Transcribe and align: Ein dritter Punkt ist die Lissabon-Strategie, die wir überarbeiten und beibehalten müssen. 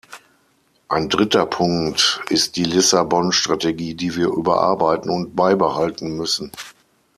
Ein 0.87 1.09
dritter 1.09 1.45
Punkt 1.45 2.23
ist 2.31 2.55
die 2.55 2.63
Lissabon-Strategie, 2.63 3.93
die 3.93 4.15
wir 4.15 4.29
überarbeiten 4.29 5.11
und 5.11 5.35
beibehalten 5.35 6.17
müssen. 6.17 6.51